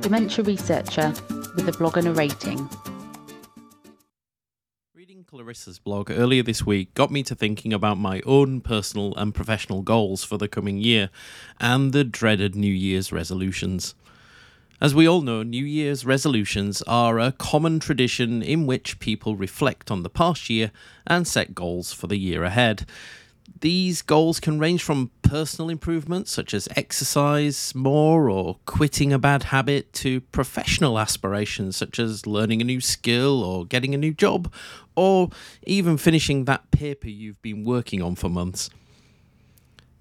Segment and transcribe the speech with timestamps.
[0.00, 1.12] dementia researcher
[1.54, 2.68] with a blog and a rating.
[4.94, 9.34] Reading Clarissa's blog earlier this week got me to thinking about my own personal and
[9.34, 11.10] professional goals for the coming year
[11.60, 13.94] and the dreaded New Year's resolutions.
[14.80, 19.90] As we all know, New Year's resolutions are a common tradition in which people reflect
[19.90, 20.72] on the past year
[21.06, 22.86] and set goals for the year ahead.
[23.60, 29.44] These goals can range from personal improvements such as exercise more or quitting a bad
[29.44, 34.52] habit to professional aspirations such as learning a new skill or getting a new job
[34.96, 35.30] or
[35.64, 38.70] even finishing that paper you've been working on for months.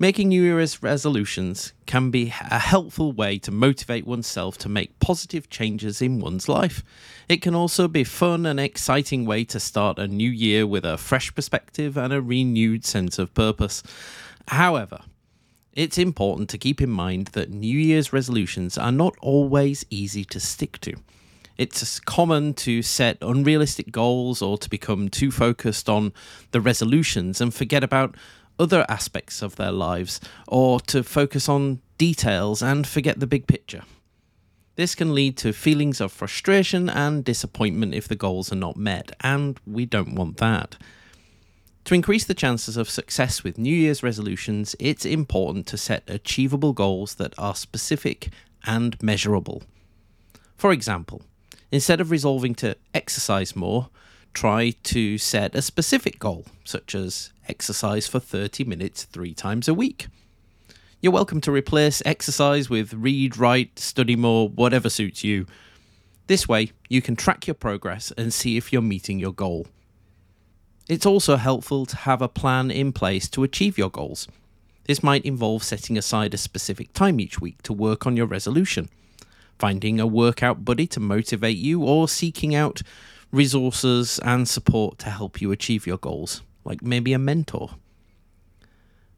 [0.02, 5.50] Making New Year's resolutions can be a helpful way to motivate oneself to make positive
[5.50, 6.86] changes in one's life.
[7.28, 10.86] It can also be a fun and exciting way to start a new year with
[10.86, 13.84] a fresh perspective and a renewed sense of purpose.
[14.48, 15.02] However,
[15.74, 20.40] it's important to keep in mind that New Year's resolutions are not always easy to
[20.40, 20.94] stick to.
[21.58, 26.14] It's common to set unrealistic goals or to become too focused on
[26.52, 28.16] the resolutions and forget about
[28.60, 33.84] other aspects of their lives or to focus on details and forget the big picture.
[34.76, 39.12] This can lead to feelings of frustration and disappointment if the goals are not met,
[39.22, 40.78] and we don't want that.
[41.86, 46.72] To increase the chances of success with New Year's resolutions, it's important to set achievable
[46.72, 48.30] goals that are specific
[48.66, 49.64] and measurable.
[50.56, 51.24] For example,
[51.72, 53.90] instead of resolving to exercise more,
[54.34, 59.74] try to set a specific goal, such as exercise for 30 minutes three times a
[59.74, 60.08] week.
[61.02, 65.46] You're welcome to replace exercise with read, write, study more, whatever suits you.
[66.28, 69.68] This way, you can track your progress and see if you're meeting your goal.
[70.90, 74.28] It's also helpful to have a plan in place to achieve your goals.
[74.86, 78.90] This might involve setting aside a specific time each week to work on your resolution,
[79.60, 82.82] finding a workout buddy to motivate you, or seeking out
[83.32, 87.72] resources and support to help you achieve your goals, like maybe a mentor.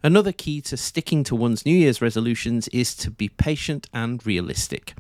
[0.03, 4.95] Another key to sticking to one's New Year's resolutions is to be patient and realistic.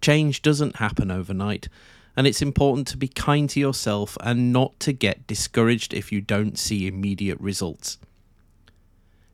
[0.00, 1.68] Change doesn't happen overnight,
[2.16, 6.20] and it's important to be kind to yourself and not to get discouraged if you
[6.20, 7.98] don't see immediate results.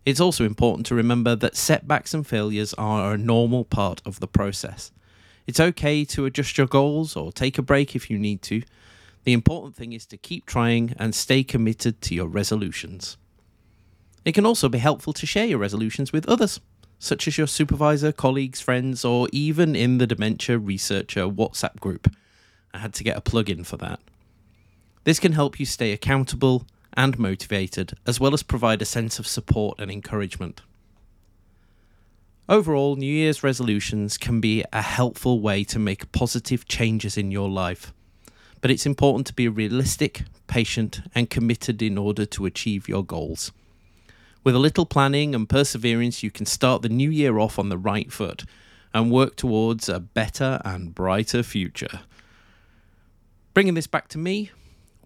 [0.04, 4.26] It's also important to remember that setbacks and failures are a normal part of the
[4.26, 4.90] process.
[5.46, 8.62] It's okay to adjust your goals or take a break if you need to,
[9.24, 13.16] the important thing is to keep trying and stay committed to your resolutions.
[14.24, 16.60] It can also be helpful to share your resolutions with others,
[16.98, 22.12] such as your supervisor, colleagues, friends, or even in the Dementia Researcher WhatsApp group.
[22.74, 24.00] I had to get a plug in for that.
[25.04, 29.26] This can help you stay accountable and motivated, as well as provide a sense of
[29.26, 30.62] support and encouragement.
[32.48, 37.48] Overall, New Year's resolutions can be a helpful way to make positive changes in your
[37.48, 37.92] life
[38.62, 43.52] but it's important to be realistic, patient, and committed in order to achieve your goals.
[44.44, 47.76] With a little planning and perseverance, you can start the new year off on the
[47.76, 48.44] right foot
[48.94, 52.00] and work towards a better and brighter future.
[53.52, 54.50] Bringing this back to me,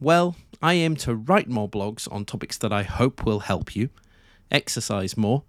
[0.00, 3.88] well, I aim to write more blogs on topics that I hope will help you,
[4.50, 5.44] exercise more,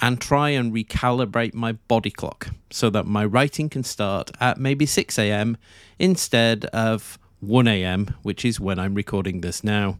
[0.00, 4.86] and try and recalibrate my body clock so that my writing can start at maybe
[4.86, 5.58] 6 a.m.
[5.98, 9.98] instead of 1 a.m., which is when I'm recording this now.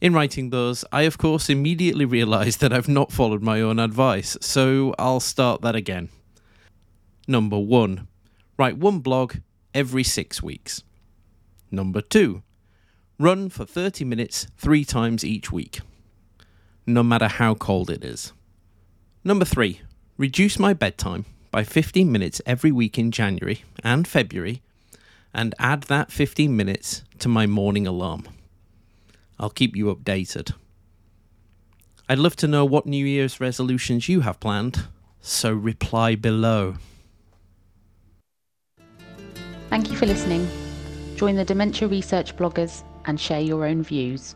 [0.00, 4.36] In writing those, I of course immediately realised that I've not followed my own advice,
[4.40, 6.08] so I'll start that again.
[7.28, 8.08] Number 1.
[8.58, 9.36] Write one blog
[9.72, 10.82] every six weeks.
[11.70, 12.42] Number 2.
[13.20, 15.82] Run for 30 minutes three times each week,
[16.84, 18.32] no matter how cold it is.
[19.22, 19.80] Number 3.
[20.16, 24.62] Reduce my bedtime by 15 minutes every week in January and February
[25.34, 28.28] and add that 15 minutes to my morning alarm.
[29.38, 30.52] I'll keep you updated.
[32.08, 34.86] I'd love to know what New Year's resolutions you have planned,
[35.20, 36.76] so reply below.
[39.70, 40.48] Thank you for listening.
[41.16, 44.34] Join the Dementia Research bloggers and share your own views.